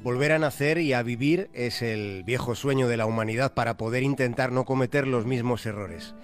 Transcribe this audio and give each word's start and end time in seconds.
Volver 0.02 0.32
a 0.32 0.38
nacer 0.38 0.78
y 0.78 0.92
a 0.92 1.02
vivir 1.02 1.50
es 1.52 1.82
el 1.82 2.24
viejo 2.24 2.54
sueño 2.54 2.88
de 2.88 2.96
la 2.96 3.06
humanidad 3.06 3.54
para 3.54 3.76
poder 3.76 4.02
intentar 4.02 4.50
no 4.50 4.64
cometer 4.64 5.06
los 5.06 5.26
mismos 5.26 5.66
errores. 5.66 6.14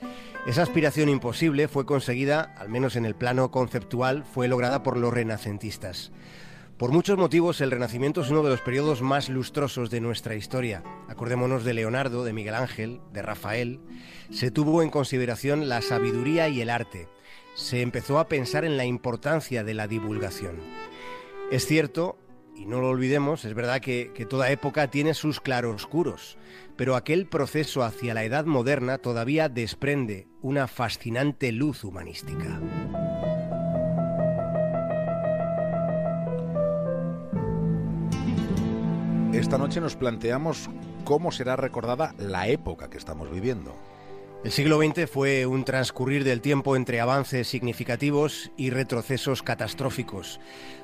Esa 0.46 0.62
aspiración 0.62 1.08
imposible 1.08 1.68
fue 1.68 1.86
conseguida, 1.86 2.54
al 2.56 2.68
menos 2.68 2.96
en 2.96 3.04
el 3.04 3.14
plano 3.14 3.50
conceptual, 3.50 4.24
fue 4.24 4.48
lograda 4.48 4.82
por 4.82 4.96
los 4.96 5.12
renacentistas. 5.12 6.12
Por 6.78 6.92
muchos 6.92 7.16
motivos, 7.16 7.62
el 7.62 7.70
Renacimiento 7.70 8.20
es 8.20 8.30
uno 8.30 8.42
de 8.42 8.50
los 8.50 8.60
periodos 8.60 9.00
más 9.00 9.30
lustrosos 9.30 9.88
de 9.88 10.02
nuestra 10.02 10.34
historia. 10.34 10.82
Acordémonos 11.08 11.64
de 11.64 11.72
Leonardo, 11.72 12.22
de 12.22 12.34
Miguel 12.34 12.54
Ángel, 12.54 13.00
de 13.14 13.22
Rafael. 13.22 13.80
Se 14.30 14.50
tuvo 14.50 14.82
en 14.82 14.90
consideración 14.90 15.70
la 15.70 15.80
sabiduría 15.80 16.48
y 16.48 16.60
el 16.60 16.68
arte. 16.68 17.08
Se 17.56 17.82
empezó 17.82 18.20
a 18.20 18.28
pensar 18.28 18.64
en 18.64 18.76
la 18.76 18.84
importancia 18.84 19.64
de 19.64 19.74
la 19.74 19.88
divulgación. 19.88 20.60
Es 21.50 21.66
cierto, 21.66 22.16
y 22.54 22.66
no 22.66 22.80
lo 22.80 22.90
olvidemos, 22.90 23.44
es 23.44 23.54
verdad 23.54 23.80
que, 23.80 24.12
que 24.14 24.26
toda 24.26 24.50
época 24.50 24.88
tiene 24.88 25.14
sus 25.14 25.40
claroscuros 25.40 26.38
pero 26.76 26.94
aquel 26.94 27.26
proceso 27.26 27.82
hacia 27.82 28.14
la 28.14 28.24
edad 28.24 28.44
moderna 28.44 28.98
todavía 28.98 29.48
desprende 29.48 30.28
una 30.42 30.68
fascinante 30.68 31.50
luz 31.50 31.84
humanística. 31.84 32.60
Esta 39.32 39.58
noche 39.58 39.80
nos 39.80 39.96
planteamos 39.96 40.70
cómo 41.04 41.32
será 41.32 41.56
recordada 41.56 42.14
la 42.18 42.48
época 42.48 42.88
que 42.88 42.98
estamos 42.98 43.30
viviendo. 43.30 43.74
El 44.44 44.52
siglo 44.52 44.78
XX 44.78 45.10
fue 45.10 45.46
un 45.46 45.64
transcurrir 45.64 46.22
del 46.22 46.40
tiempo 46.40 46.76
entre 46.76 47.00
avances 47.00 47.48
significativos 47.48 48.52
y 48.56 48.70
retrocesos 48.70 49.42
catastróficos. 49.42 50.40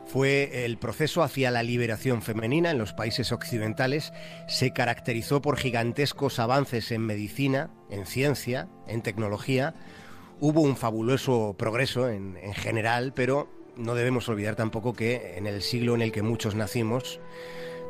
Fue 0.06 0.64
el 0.64 0.78
proceso 0.78 1.22
hacia 1.22 1.50
la 1.52 1.62
liberación 1.62 2.22
femenina 2.22 2.72
en 2.72 2.78
los 2.78 2.92
países 2.92 3.30
occidentales. 3.30 4.12
Se 4.48 4.72
caracterizó 4.72 5.42
por 5.42 5.58
gigantescos 5.58 6.40
avances 6.40 6.90
en 6.90 7.02
medicina, 7.02 7.70
en 7.88 8.06
ciencia, 8.06 8.68
en 8.88 9.02
tecnología. 9.02 9.74
Hubo 10.40 10.60
un 10.60 10.76
fabuloso 10.76 11.54
progreso 11.56 12.08
en, 12.08 12.36
en 12.42 12.54
general, 12.54 13.12
pero 13.14 13.48
no 13.76 13.94
debemos 13.94 14.28
olvidar 14.28 14.56
tampoco 14.56 14.92
que 14.92 15.36
en 15.36 15.46
el 15.46 15.62
siglo 15.62 15.94
en 15.94 16.02
el 16.02 16.10
que 16.10 16.22
muchos 16.22 16.56
nacimos, 16.56 17.20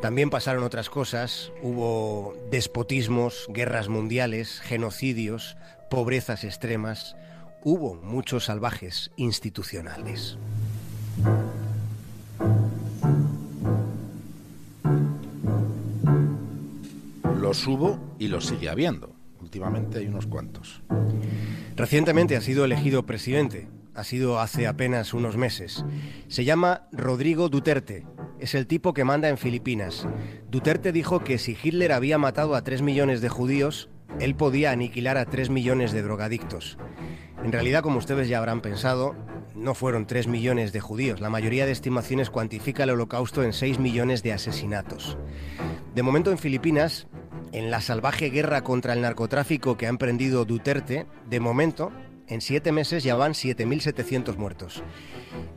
también 0.02 0.30
pasaron 0.30 0.64
otras 0.64 0.90
cosas, 0.90 1.52
hubo 1.62 2.34
despotismos, 2.50 3.46
guerras 3.48 3.88
mundiales, 3.88 4.58
genocidios, 4.60 5.56
pobrezas 5.90 6.42
extremas, 6.42 7.14
hubo 7.62 7.94
muchos 7.94 8.46
salvajes 8.46 9.12
institucionales. 9.14 10.38
Los 17.40 17.64
hubo 17.68 18.00
y 18.18 18.26
los 18.26 18.46
sigue 18.46 18.70
habiendo. 18.70 19.14
Últimamente 19.40 20.00
hay 20.00 20.08
unos 20.08 20.26
cuantos. 20.26 20.82
Recientemente 21.76 22.34
ha 22.34 22.40
sido 22.40 22.64
elegido 22.64 23.06
presidente, 23.06 23.68
ha 23.94 24.02
sido 24.02 24.40
hace 24.40 24.66
apenas 24.66 25.14
unos 25.14 25.36
meses. 25.36 25.84
Se 26.26 26.44
llama 26.44 26.88
Rodrigo 26.90 27.48
Duterte 27.48 28.04
es 28.42 28.56
el 28.56 28.66
tipo 28.66 28.92
que 28.92 29.04
manda 29.04 29.28
en 29.28 29.38
Filipinas. 29.38 30.08
Duterte 30.50 30.90
dijo 30.90 31.22
que 31.22 31.38
si 31.38 31.56
Hitler 31.62 31.92
había 31.92 32.18
matado 32.18 32.56
a 32.56 32.64
3 32.64 32.82
millones 32.82 33.20
de 33.20 33.28
judíos, 33.28 33.88
él 34.18 34.34
podía 34.34 34.72
aniquilar 34.72 35.16
a 35.16 35.26
3 35.26 35.48
millones 35.48 35.92
de 35.92 36.02
drogadictos. 36.02 36.76
En 37.44 37.52
realidad, 37.52 37.82
como 37.82 37.98
ustedes 37.98 38.28
ya 38.28 38.38
habrán 38.38 38.60
pensado, 38.60 39.14
no 39.54 39.74
fueron 39.74 40.08
3 40.08 40.26
millones 40.26 40.72
de 40.72 40.80
judíos. 40.80 41.20
La 41.20 41.30
mayoría 41.30 41.66
de 41.66 41.72
estimaciones 41.72 42.30
cuantifica 42.30 42.82
el 42.82 42.90
holocausto 42.90 43.44
en 43.44 43.52
6 43.52 43.78
millones 43.78 44.24
de 44.24 44.32
asesinatos. 44.32 45.16
De 45.94 46.02
momento 46.02 46.32
en 46.32 46.38
Filipinas, 46.38 47.06
en 47.52 47.70
la 47.70 47.80
salvaje 47.80 48.30
guerra 48.30 48.64
contra 48.64 48.92
el 48.92 49.02
narcotráfico 49.02 49.76
que 49.76 49.86
ha 49.86 49.90
emprendido 49.90 50.44
Duterte, 50.44 51.06
de 51.30 51.38
momento 51.38 51.92
en 52.32 52.40
siete 52.40 52.72
meses 52.72 53.04
ya 53.04 53.14
van 53.14 53.32
7.700 53.32 54.36
muertos. 54.36 54.82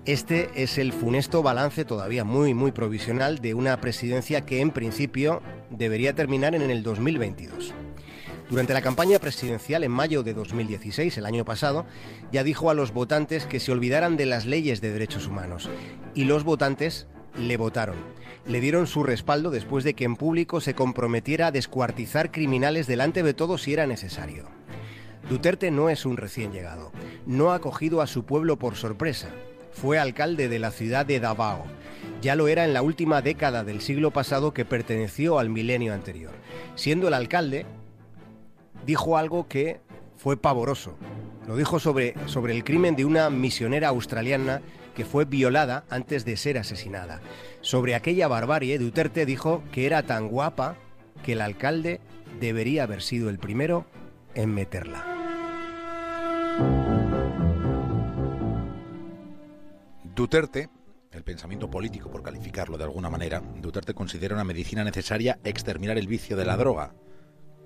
Este 0.06 0.50
es 0.56 0.78
el 0.78 0.91
funesto 0.91 1.41
balance 1.41 1.86
todavía 1.86 2.25
muy, 2.25 2.53
muy 2.53 2.72
provisional 2.72 3.40
de 3.40 3.53
una 3.53 3.80
presidencia 3.80 4.41
que 4.41 4.59
en 4.59 4.72
principio 4.72 5.41
debería 5.69 6.13
terminar 6.13 6.53
en 6.53 6.69
el 6.69 6.84
2022. 6.84 7.74
Durante 8.50 8.74
la 8.74 8.81
campaña 8.81 9.19
presidencial 9.19 9.84
en 9.84 9.91
mayo 9.91 10.22
de 10.22 10.34
2016, 10.34 11.18
el 11.18 11.25
año 11.25 11.46
pasado, 11.46 11.86
ya 12.31 12.44
dijo 12.44 12.69
a 12.69 12.75
los 12.75 12.92
votantes 12.92 13.46
que 13.46 13.59
se 13.59 13.72
olvidaran 13.72 14.18
de 14.18 14.25
las 14.25 14.46
leyes 14.46 14.81
de 14.81 14.92
derechos 14.92 15.28
humanos. 15.28 15.69
Y 16.13 16.25
los 16.25 16.44
votantes 16.44 17.07
le 17.38 17.57
votaron. 17.57 17.96
Le 18.46 18.59
dieron 18.59 18.86
su 18.86 19.02
respaldo 19.03 19.50
después 19.50 19.84
de 19.84 19.96
que 19.96 20.03
en 20.03 20.16
público 20.16 20.62
se 20.62 20.75
comprometiera 20.75 21.47
a 21.47 21.52
descuartizar 21.52 22.31
criminales 22.31 22.86
delante 22.86 23.24
de 23.24 23.34
todos 23.34 23.63
si 23.63 23.74
era 23.74 23.88
necesario. 23.88 24.46
Duterte 25.30 25.72
no 25.72 25.90
es 25.90 26.06
un 26.06 26.18
recién 26.18 26.52
llegado, 26.52 26.91
no 27.25 27.52
ha 27.52 27.59
cogido 27.59 28.02
a 28.02 28.08
su 28.08 28.25
pueblo 28.25 28.58
por 28.58 28.75
sorpresa. 28.75 29.30
Fue 29.72 29.97
alcalde 29.97 30.47
de 30.47 30.59
la 30.59 30.72
ciudad 30.72 31.06
de 31.06 31.19
Davao. 31.19 31.66
Ya 32.22 32.36
lo 32.36 32.47
era 32.47 32.63
en 32.63 32.74
la 32.74 32.84
última 32.84 33.22
década 33.22 33.63
del 33.63 33.81
siglo 33.81 34.12
pasado 34.12 34.53
que 34.53 34.66
perteneció 34.66 35.40
al 35.40 35.50
milenio 35.50 35.94
anterior. 35.94 36.31
Siendo 36.75 37.08
el 37.08 37.16
alcalde, 37.16 37.66
dijo 38.86 39.18
algo 39.18 39.47
que 39.47 39.81
fue 40.16 40.38
pavoroso. 40.38 40.96
Lo 41.47 41.57
dijo 41.57 41.80
sobre, 41.80 42.13
sobre 42.28 42.53
el 42.56 42.63
crimen 42.63 42.96
de 42.96 43.06
una 43.06 43.30
misionera 43.30 43.90
australiana 43.90 44.62
que 44.96 45.06
fue 45.06 45.25
violada 45.25 45.86
antes 45.90 46.24
de 46.24 46.38
ser 46.38 46.57
asesinada. 46.57 47.19
Sobre 47.62 47.96
aquella 47.96 48.28
barbarie, 48.28 48.78
Duterte 48.80 49.25
dijo 49.25 49.63
que 49.72 49.88
era 49.88 50.03
tan 50.03 50.30
guapa 50.30 50.78
que 51.24 51.34
el 51.34 51.42
alcalde 51.42 52.00
debería 52.40 52.84
haber 52.84 53.02
sido 53.02 53.30
el 53.30 53.40
primero 53.40 53.86
en 54.36 54.53
meterla. 54.53 55.14
Duterte, 60.15 60.69
el 61.11 61.25
pensamiento 61.25 61.69
político 61.69 62.09
por 62.09 62.23
calificarlo 62.23 62.77
de 62.77 62.85
alguna 62.85 63.09
manera, 63.09 63.41
Duterte 63.57 63.93
considera 63.93 64.33
una 64.33 64.45
medicina 64.45 64.81
necesaria 64.81 65.39
exterminar 65.43 65.97
el 65.97 66.07
vicio 66.07 66.37
de 66.37 66.45
la 66.45 66.55
droga. 66.55 66.95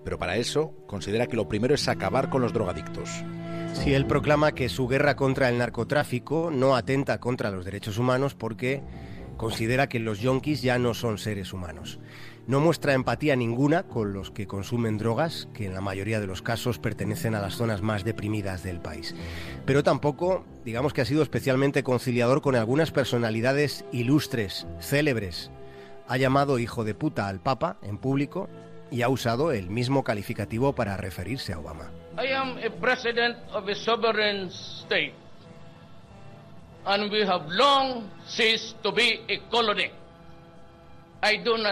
Pero 0.03 0.17
para 0.17 0.35
eso 0.35 0.73
considera 0.87 1.27
que 1.27 1.35
lo 1.35 1.47
primero 1.47 1.75
es 1.75 1.87
acabar 1.87 2.31
con 2.31 2.41
los 2.41 2.51
drogadictos. 2.51 3.23
Si 3.73 3.93
él 3.93 4.07
proclama 4.07 4.53
que 4.53 4.67
su 4.67 4.87
guerra 4.87 5.15
contra 5.15 5.47
el 5.47 5.59
narcotráfico 5.59 6.49
no 6.51 6.75
atenta 6.75 7.19
contra 7.19 7.51
los 7.51 7.65
derechos 7.65 7.99
humanos 7.99 8.33
porque 8.33 8.81
considera 9.39 9.88
que 9.88 10.00
los 10.00 10.19
yonkis 10.19 10.61
ya 10.61 10.77
no 10.77 10.94
son 10.94 11.17
seres 11.17 11.53
humanos. 11.53 11.97
No 12.45 12.59
muestra 12.59 12.94
empatía 12.94 13.38
ninguna 13.38 13.83
con 13.83 14.11
los 14.11 14.31
que 14.31 14.47
consumen 14.47 14.97
drogas, 14.97 15.47
que 15.53 15.66
en 15.66 15.73
la 15.73 15.79
mayoría 15.79 16.19
de 16.19 16.28
los 16.28 16.41
casos 16.41 16.78
pertenecen 16.78 17.35
a 17.35 17.40
las 17.40 17.55
zonas 17.55 17.81
más 17.81 18.03
deprimidas 18.03 18.64
del 18.64 18.81
país. 18.81 19.16
Pero 19.66 19.81
tampoco, 19.81 20.43
digamos 20.66 20.91
que 20.91 20.99
ha 20.99 21.05
sido 21.05 21.23
especialmente 21.23 21.84
conciliador 21.84 22.41
con 22.41 22.55
algunas 22.55 22.91
personalidades 22.91 23.85
ilustres, 23.93 24.67
célebres. 24.81 25.52
Ha 26.09 26.17
llamado 26.17 26.59
hijo 26.59 26.84
de 26.84 26.93
puta 26.93 27.29
al 27.29 27.40
Papa 27.40 27.78
en 27.81 27.97
público 27.97 28.49
y 28.91 29.03
ha 29.03 29.09
usado 29.09 29.53
el 29.53 29.69
mismo 29.69 30.03
calificativo 30.03 30.75
para 30.75 30.97
referirse 30.97 31.53
a 31.53 31.59
Obama. 31.59 31.91
I 32.22 32.34
am 32.34 32.58
a 32.58 32.69
president 32.81 33.37
of 33.53 33.69
a 33.69 33.75
sovereign 33.75 34.49
and 36.90 37.12
we 37.12 37.22
have 37.22 37.47
long 37.50 38.09
ceased 38.28 38.82
to 38.82 38.91
be 38.91 39.22
a 39.30 39.38
colony. 39.52 39.91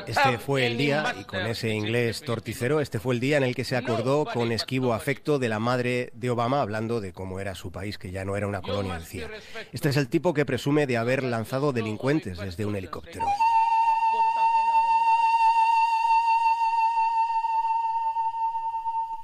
Este 0.07 0.39
fue 0.39 0.67
el 0.67 0.77
día, 0.77 1.15
y 1.17 1.23
con 1.23 1.39
ese 1.45 1.69
inglés 1.69 2.21
torticero, 2.21 2.81
este 2.81 2.99
fue 2.99 3.13
el 3.13 3.21
día 3.21 3.37
en 3.37 3.43
el 3.43 3.55
que 3.55 3.63
se 3.63 3.77
acordó 3.77 4.25
con 4.25 4.51
esquivo 4.51 4.93
afecto 4.93 5.39
de 5.39 5.47
la 5.47 5.57
madre 5.57 6.09
de 6.13 6.29
Obama, 6.29 6.61
hablando 6.61 6.99
de 6.99 7.13
cómo 7.13 7.39
era 7.39 7.55
su 7.55 7.71
país, 7.71 7.97
que 7.97 8.11
ya 8.11 8.25
no 8.25 8.35
era 8.35 8.45
una 8.45 8.61
colonia, 8.61 8.99
decía. 8.99 9.29
Este 9.71 9.87
es 9.87 9.95
el 9.95 10.09
tipo 10.09 10.33
que 10.33 10.45
presume 10.45 10.85
de 10.85 10.97
haber 10.97 11.23
lanzado 11.23 11.71
delincuentes 11.71 12.37
desde 12.37 12.65
un 12.65 12.75
helicóptero. 12.75 13.25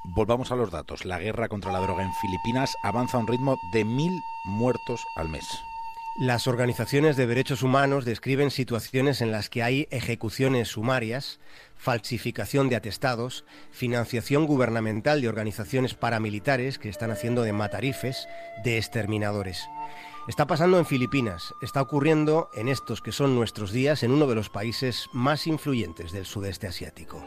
Volvamos 0.06 0.54
a 0.54 0.56
los 0.56 0.72
datos. 0.72 1.04
La 1.04 1.20
guerra 1.20 1.50
contra 1.50 1.74
la 1.74 1.80
droga 1.80 2.02
en 2.04 2.14
Filipinas 2.14 2.78
avanza 2.82 3.18
a 3.18 3.20
un 3.20 3.28
ritmo 3.28 3.60
de 3.74 3.84
mil 3.84 4.24
muertos 4.46 5.06
al 5.18 5.28
mes. 5.28 5.66
Las 6.16 6.46
organizaciones 6.46 7.18
de 7.18 7.26
derechos 7.26 7.64
humanos 7.64 8.06
describen 8.06 8.52
situaciones 8.52 9.20
en 9.22 9.32
las 9.32 9.50
que 9.50 9.64
hay 9.64 9.88
ejecuciones 9.90 10.68
sumarias, 10.68 11.40
falsificación 11.76 12.70
de 12.70 12.76
atestados, 12.76 13.46
financiación 13.72 14.46
gubernamental 14.46 15.22
de 15.22 15.28
organizaciones 15.28 15.96
paramilitares 15.96 16.78
que 16.78 16.90
están 16.90 17.10
haciendo 17.10 17.42
de 17.42 17.54
matarifes, 17.54 18.28
de 18.64 18.78
exterminadores. 18.78 19.68
Está 20.28 20.46
pasando 20.46 20.78
en 20.78 20.86
Filipinas, 20.86 21.52
está 21.64 21.82
ocurriendo 21.82 22.48
en 22.54 22.68
estos 22.68 23.02
que 23.02 23.12
son 23.12 23.34
nuestros 23.34 23.72
días 23.72 24.04
en 24.04 24.12
uno 24.12 24.28
de 24.28 24.36
los 24.36 24.50
países 24.50 25.08
más 25.14 25.48
influyentes 25.48 26.12
del 26.12 26.28
sudeste 26.28 26.68
asiático. 26.68 27.26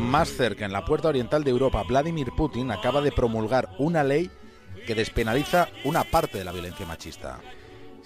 Más 0.00 0.28
cerca, 0.28 0.64
en 0.64 0.72
la 0.72 0.84
puerta 0.84 1.08
oriental 1.08 1.44
de 1.44 1.50
Europa, 1.50 1.82
Vladimir 1.82 2.30
Putin 2.36 2.70
acaba 2.70 3.00
de 3.00 3.12
promulgar 3.12 3.70
una 3.78 4.02
ley 4.04 4.30
que 4.86 4.94
despenaliza 4.94 5.68
una 5.84 6.04
parte 6.04 6.38
de 6.38 6.44
la 6.44 6.52
violencia 6.52 6.86
machista. 6.86 7.40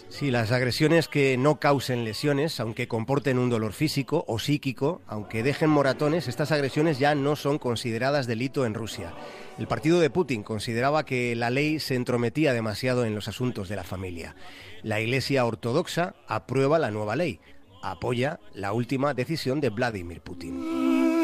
Sí, 0.08 0.30
las 0.30 0.52
agresiones 0.52 1.06
que 1.06 1.36
no 1.36 1.60
causen 1.60 2.04
lesiones, 2.04 2.60
aunque 2.60 2.88
comporten 2.88 3.38
un 3.38 3.50
dolor 3.50 3.74
físico 3.74 4.24
o 4.26 4.38
psíquico, 4.38 5.02
aunque 5.06 5.42
dejen 5.42 5.68
moratones, 5.68 6.28
estas 6.28 6.50
agresiones 6.50 6.98
ya 6.98 7.14
no 7.14 7.36
son 7.36 7.58
consideradas 7.58 8.26
delito 8.26 8.64
en 8.64 8.72
Rusia. 8.72 9.12
El 9.58 9.66
partido 9.66 10.00
de 10.00 10.08
Putin 10.08 10.42
consideraba 10.42 11.04
que 11.04 11.36
la 11.36 11.50
ley 11.50 11.78
se 11.78 11.94
entrometía 11.94 12.54
demasiado 12.54 13.04
en 13.04 13.14
los 13.14 13.28
asuntos 13.28 13.68
de 13.68 13.76
la 13.76 13.84
familia. 13.84 14.34
La 14.82 15.00
Iglesia 15.00 15.44
Ortodoxa 15.44 16.14
aprueba 16.26 16.78
la 16.78 16.90
nueva 16.90 17.14
ley, 17.14 17.40
apoya 17.82 18.40
la 18.54 18.72
última 18.72 19.14
decisión 19.14 19.60
de 19.60 19.70
Vladimir 19.70 20.20
Putin. 20.20 21.18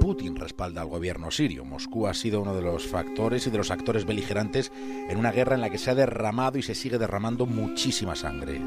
Putin 0.00 0.36
respalda 0.36 0.82
al 0.82 0.88
gobierno 0.88 1.30
sirio. 1.30 1.64
Moscú 1.64 2.06
ha 2.06 2.14
sido 2.14 2.42
uno 2.42 2.54
de 2.54 2.62
los 2.62 2.86
factores 2.86 3.46
y 3.46 3.50
de 3.50 3.58
los 3.58 3.70
actores 3.70 4.04
beligerantes 4.04 4.70
en 5.08 5.16
una 5.16 5.32
guerra 5.32 5.54
en 5.54 5.60
la 5.60 5.70
que 5.70 5.78
se 5.78 5.90
ha 5.90 5.94
derramado 5.94 6.58
y 6.58 6.62
se 6.62 6.74
sigue 6.74 6.98
derramando 6.98 7.46
muchísima 7.46 8.14
sangre. 8.14 8.60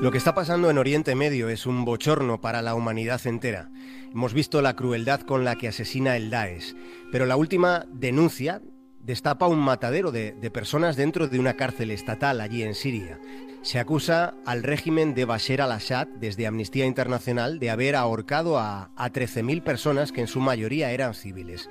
Lo 0.00 0.10
que 0.10 0.18
está 0.18 0.34
pasando 0.34 0.68
en 0.68 0.78
Oriente 0.78 1.14
Medio 1.14 1.48
es 1.48 1.66
un 1.66 1.84
bochorno 1.84 2.40
para 2.40 2.62
la 2.62 2.74
humanidad 2.74 3.24
entera. 3.24 3.70
Hemos 4.12 4.34
visto 4.34 4.60
la 4.60 4.74
crueldad 4.74 5.20
con 5.20 5.44
la 5.44 5.54
que 5.54 5.68
asesina 5.68 6.16
el 6.16 6.28
Daesh, 6.28 6.74
pero 7.12 7.24
la 7.26 7.36
última 7.36 7.86
denuncia 7.92 8.60
destapa 9.02 9.48
un 9.48 9.58
matadero 9.58 10.12
de, 10.12 10.32
personas 10.52 10.96
dentro 10.96 11.28
de 11.28 11.38
una 11.38 11.54
cárcel 11.54 11.90
estatal 11.90 12.40
allí 12.40 12.62
en 12.62 12.74
Siria. 12.74 13.18
Se 13.62 13.78
acusa 13.78 14.34
al 14.44 14.62
régimen 14.62 15.14
de 15.14 15.24
Bashar 15.24 15.60
al-Assad, 15.60 16.08
desde 16.18 16.46
Amnistía 16.46 16.84
Internacional, 16.84 17.58
de 17.58 17.70
haber 17.70 17.94
ahorcado 17.94 18.58
a, 18.58 18.90
a 18.96 19.12
13.000 19.12 19.62
personas 19.62 20.10
que 20.10 20.20
en 20.20 20.26
su 20.26 20.40
mayoría 20.40 20.90
eran 20.90 21.14
civiles. 21.14 21.68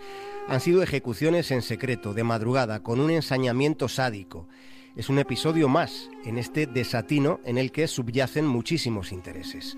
Han 0.48 0.62
sido 0.62 0.84
ejecuciones 0.84 1.52
en 1.52 1.62
secreto, 1.62 2.14
de 2.14 2.24
madrugada, 2.24 2.82
con 2.82 3.00
un 3.00 3.12
ensañamiento 3.12 3.90
sádico. 3.90 4.48
Es 4.94 5.08
un 5.08 5.20
episodio 5.20 5.70
más 5.70 6.10
en 6.26 6.38
este 6.38 6.68
desatino 6.68 7.40
en 7.46 7.58
el 7.58 7.72
que 7.72 7.88
subyacen 7.88 8.46
muchísimos 8.46 9.14
intereses. 9.14 9.78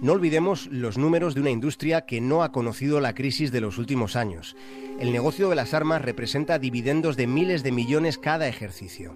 No 0.00 0.12
olvidemos 0.12 0.66
los 0.66 0.98
números 0.98 1.36
de 1.36 1.40
una 1.40 1.50
industria 1.50 2.06
que 2.06 2.20
no 2.20 2.42
ha 2.42 2.50
conocido 2.50 3.00
la 3.00 3.14
crisis 3.14 3.52
de 3.52 3.60
los 3.60 3.78
últimos 3.78 4.16
años. 4.16 4.56
El 4.98 5.12
negocio 5.12 5.48
de 5.48 5.54
las 5.54 5.74
armas 5.74 6.02
representa 6.02 6.58
dividendos 6.58 7.16
de 7.16 7.28
miles 7.28 7.62
de 7.62 7.70
millones 7.70 8.18
cada 8.18 8.48
ejercicio. 8.48 9.14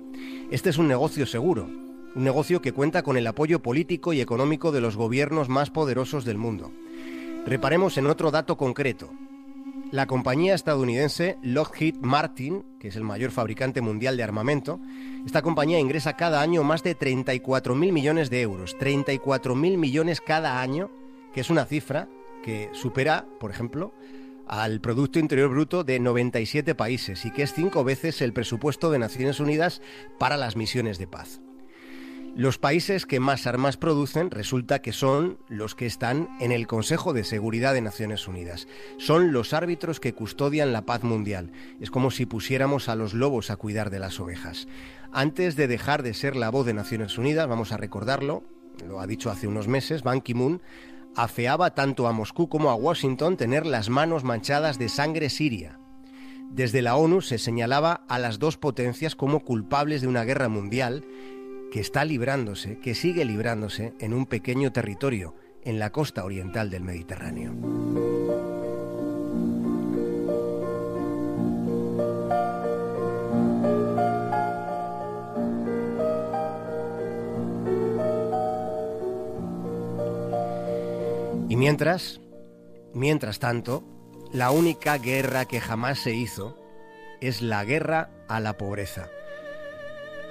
Este 0.53 0.71
es 0.71 0.79
un 0.79 0.87
negocio 0.87 1.27
seguro, 1.27 1.65
un 2.15 2.23
negocio 2.23 2.63
que 2.63 2.73
cuenta 2.73 3.03
con 3.03 3.17
el 3.17 3.27
apoyo 3.27 3.63
político 3.63 4.13
y 4.13 4.21
económico 4.21 4.71
de 4.71 4.81
los 4.81 4.97
gobiernos 4.97 5.49
más 5.49 5.71
poderosos 5.71 6.25
del 6.25 6.39
mundo. 6.39 6.71
Reparemos 7.47 7.99
en 7.99 8.07
otro 8.07 8.31
dato 8.31 8.57
concreto. 8.57 9.11
La 9.93 10.07
compañía 10.07 10.55
estadounidense 10.55 11.37
Lockheed 11.43 11.97
Martin, 12.01 12.65
que 12.81 12.89
es 12.89 12.97
el 12.97 13.05
mayor 13.05 13.31
fabricante 13.31 13.83
mundial 13.83 14.17
de 14.17 14.23
armamento, 14.23 14.81
esta 15.27 15.43
compañía 15.43 15.79
ingresa 15.79 16.17
cada 16.17 16.41
año 16.41 16.65
más 16.65 16.83
de 16.83 16.99
34.000 16.99 17.93
millones 17.93 18.31
de 18.31 18.41
euros. 18.41 18.75
34.000 18.79 19.77
millones 19.77 20.23
cada 20.23 20.63
año, 20.63 20.91
que 21.35 21.43
es 21.43 21.51
una 21.51 21.67
cifra 21.67 22.09
que 22.43 22.71
supera, 22.73 23.27
por 23.39 23.51
ejemplo, 23.51 23.93
al 24.47 24.81
Producto 24.81 25.19
Interior 25.19 25.51
Bruto 25.51 25.85
de 25.85 26.01
97 26.01 26.75
países 26.75 27.27
y 27.27 27.31
que 27.31 27.43
es 27.43 27.53
cinco 27.53 27.85
veces 27.85 28.23
el 28.23 28.33
presupuesto 28.33 28.91
de 28.91 28.99
Naciones 28.99 29.41
Unidas 29.41 29.83
para 30.19 30.39
las 30.39 30.57
misiones 30.57 30.97
de 30.97 31.07
paz. 31.07 31.43
Los 32.35 32.57
países 32.57 33.05
que 33.05 33.21
más 33.21 33.47
armas 33.47 33.77
producen 33.77 34.31
resulta 34.31 34.81
que 34.81 34.93
son 34.93 35.37
los 35.49 35.75
que 35.75 35.85
están 35.85 36.31
en 36.41 36.51
el 36.51 36.67
Consejo 36.67 37.13
de 37.13 37.25
Seguridad 37.25 37.75
de 37.75 37.83
Naciones 37.83 38.27
Unidas. 38.27 38.67
Son 38.97 39.33
los 39.33 39.53
árbitros 39.53 40.01
que 40.01 40.15
custodian 40.15 40.73
la 40.73 40.87
paz 40.87 41.05
mundial. 41.05 41.53
Es 41.79 41.91
como 41.91 42.11
si 42.11 42.25
pusiéramos 42.25 42.89
a 42.89 42.97
los 42.97 43.13
lobos 43.13 43.51
a 43.51 43.57
cuidar 43.57 43.91
de 43.91 43.99
las 43.99 44.19
ovejas. 44.19 44.67
Antes 45.13 45.57
de 45.57 45.69
dejar 45.69 46.03
de 46.03 46.15
ser 46.15 46.35
la 46.35 46.49
voz 46.49 46.65
de 46.65 46.73
Naciones 46.73 47.19
Unidas, 47.19 47.49
vamos 47.49 47.71
a 47.71 47.77
recordarlo, 47.77 48.45
lo 48.89 49.01
ha 49.01 49.07
dicho 49.07 49.31
hace 49.31 49.47
unos 49.47 49.69
meses, 49.69 50.03
Ban 50.03 50.23
Ki-moon 50.23 50.63
afeaba 51.15 51.75
tanto 51.75 52.07
a 52.09 52.13
Moscú 52.13 52.49
como 52.49 52.71
a 52.71 52.75
Washington 52.75 53.37
tener 53.37 53.67
las 53.67 53.91
manos 53.91 54.25
manchadas 54.25 54.79
de 54.79 54.89
sangre 54.89 55.29
siria. 55.29 55.79
Desde 56.51 56.81
la 56.81 56.97
ONU 56.97 57.21
se 57.21 57.37
señalaba 57.37 58.05
a 58.09 58.19
las 58.19 58.39
dos 58.39 58.57
potencias 58.57 59.17
como 59.17 59.41
culpables 59.41 60.01
de 60.01 60.09
una 60.09 60.25
guerra 60.25 60.49
mundial 60.49 61.05
que 61.73 61.81
está 61.81 62.05
librándose, 62.05 62.79
que 62.81 62.95
sigue 62.95 63.25
librándose 63.25 63.95
en 63.99 64.13
un 64.13 64.27
pequeño 64.27 64.73
territorio 64.73 65.35
en 65.65 65.79
la 65.79 65.91
costa 65.91 66.23
oriental 66.23 66.69
del 66.69 66.83
Mediterráneo. 66.83 67.55
Y 81.49 81.57
mientras, 81.57 82.21
mientras 82.93 83.39
tanto, 83.39 83.83
la 84.31 84.51
única 84.51 84.99
guerra 84.99 85.47
que 85.47 85.59
jamás 85.59 86.01
se 86.01 86.13
hizo 86.13 86.55
es 87.23 87.41
la 87.41 87.65
guerra 87.65 88.11
a 88.29 88.41
la 88.41 88.59
pobreza. 88.59 89.09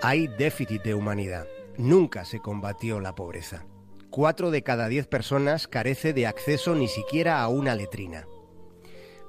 Hay 0.03 0.27
déficit 0.27 0.81
de 0.81 0.95
humanidad. 0.95 1.45
Nunca 1.77 2.25
se 2.25 2.39
combatió 2.39 2.99
la 2.99 3.13
pobreza. 3.13 3.65
Cuatro 4.09 4.49
de 4.49 4.63
cada 4.63 4.87
diez 4.87 5.05
personas 5.05 5.67
carece 5.67 6.11
de 6.11 6.25
acceso 6.25 6.73
ni 6.73 6.87
siquiera 6.87 7.39
a 7.39 7.47
una 7.49 7.75
letrina. 7.75 8.25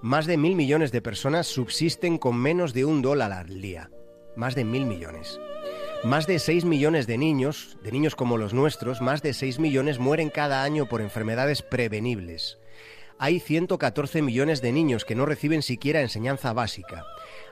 Más 0.00 0.24
de 0.24 0.38
mil 0.38 0.56
millones 0.56 0.90
de 0.90 1.02
personas 1.02 1.46
subsisten 1.46 2.16
con 2.16 2.38
menos 2.38 2.72
de 2.72 2.86
un 2.86 3.02
dólar 3.02 3.32
al 3.32 3.60
día. 3.60 3.90
Más 4.34 4.54
de 4.54 4.64
mil 4.64 4.86
millones. 4.86 5.38
Más 6.04 6.26
de 6.26 6.38
seis 6.38 6.64
millones 6.64 7.06
de 7.06 7.18
niños, 7.18 7.76
de 7.82 7.92
niños 7.92 8.16
como 8.16 8.38
los 8.38 8.54
nuestros, 8.54 9.02
más 9.02 9.20
de 9.20 9.34
seis 9.34 9.58
millones 9.58 9.98
mueren 9.98 10.30
cada 10.30 10.62
año 10.62 10.88
por 10.88 11.02
enfermedades 11.02 11.60
prevenibles. 11.60 12.58
Hay 13.24 13.38
114 13.38 14.20
millones 14.20 14.62
de 14.62 14.72
niños 14.72 15.04
que 15.04 15.14
no 15.14 15.26
reciben 15.26 15.62
siquiera 15.62 16.00
enseñanza 16.00 16.52
básica 16.52 17.04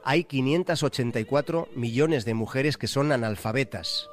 hay 0.02 0.24
584 0.24 1.68
millones 1.74 2.24
de 2.24 2.34
mujeres 2.34 2.76
que 2.76 2.86
son 2.86 3.12
analfabetas. 3.12 4.08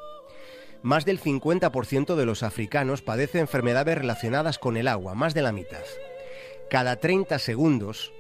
Más 0.84 1.06
del 1.06 1.20
50% 1.20 2.16
de 2.16 2.26
los 2.26 2.44
africanos 2.44 3.02
padecen 3.02 3.42
enfermedades 3.42 3.98
relacionadas 3.98 4.60
con 4.60 4.78
el 4.78 4.88
agua, 4.88 5.16
más 5.16 5.34
de 5.34 5.42
la 5.42 5.52
mitad. 5.52 5.84
Cada 6.70 6.98
30 6.98 7.40
segundos, 7.40 8.14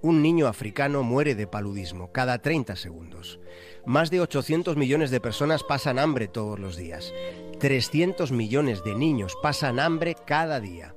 un 0.00 0.22
niño 0.22 0.46
africano 0.46 1.02
muere 1.02 1.34
de 1.34 1.46
paludismo, 1.46 2.10
cada 2.10 2.38
30 2.38 2.76
segundos. 2.76 3.38
Más 3.84 4.10
de 4.10 4.20
800 4.20 4.76
millones 4.76 5.10
de 5.10 5.20
personas 5.20 5.62
pasan 5.62 5.98
hambre 5.98 6.28
todos 6.28 6.58
los 6.58 6.76
días. 6.76 7.12
300 7.58 8.32
millones 8.32 8.82
de 8.84 8.94
niños 8.94 9.36
pasan 9.42 9.78
hambre 9.78 10.16
cada 10.26 10.60
día. 10.60 10.94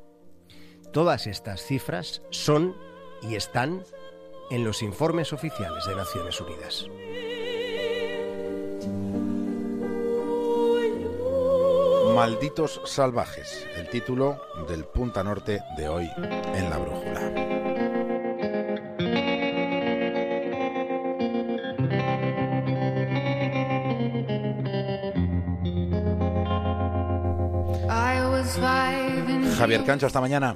Todas 0.93 1.25
estas 1.25 1.63
cifras 1.63 2.21
son 2.29 2.75
y 3.23 3.33
están 3.33 3.83
en 4.51 4.63
los 4.63 4.83
informes 4.83 5.33
oficiales 5.33 5.85
de 5.87 5.95
Naciones 5.95 6.39
Unidas. 6.39 6.87
Malditos 12.15 12.79
salvajes, 12.85 13.67
el 13.75 13.89
título 13.89 14.39
del 14.69 14.85
Punta 14.85 15.23
Norte 15.23 15.61
de 15.77 15.89
hoy 15.89 16.07
en 16.53 16.69
la 16.69 16.77
Brújula. 16.77 17.53
Javier 29.57 29.83
Cancho, 29.85 30.05
hasta 30.05 30.21
mañana. 30.21 30.55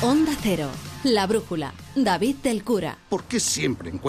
Onda 0.00 0.30
Cero, 0.40 0.68
La 1.02 1.26
Brújula, 1.26 1.74
David 1.96 2.36
del 2.36 2.62
Cura. 2.62 2.96
¿Por 3.08 3.24
qué 3.24 3.40
siempre 3.40 3.90
encuentro 3.90 4.06